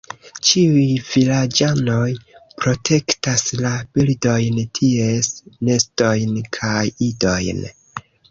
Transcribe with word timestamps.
Ĉiuj 0.49 0.85
vilaĝanoj 1.09 2.07
protektas 2.63 3.43
la 3.59 3.73
birdojn, 3.97 4.57
ties 4.79 5.31
nestojn 5.69 6.35
kaj 6.59 6.83
idojn. 7.11 7.63